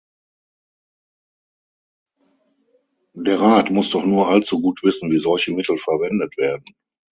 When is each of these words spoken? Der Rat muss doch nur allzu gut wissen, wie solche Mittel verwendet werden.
Der 3.13 3.39
Rat 3.39 3.69
muss 3.69 3.91
doch 3.91 4.03
nur 4.03 4.29
allzu 4.29 4.59
gut 4.59 4.81
wissen, 4.81 5.11
wie 5.11 5.19
solche 5.19 5.51
Mittel 5.51 5.77
verwendet 5.77 6.35
werden. 6.37 6.65